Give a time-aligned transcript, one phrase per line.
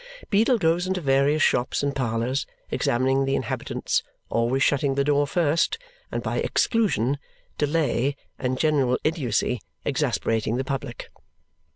[0.31, 5.77] Beadle goes into various shops and parlours, examining the inhabitants, always shutting the door first,
[6.11, 7.19] and by exclusion,
[7.59, 11.11] delay, and general idiotcy exasperating the public.